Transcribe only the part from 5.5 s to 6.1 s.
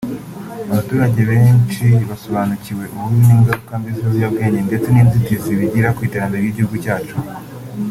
bigira ku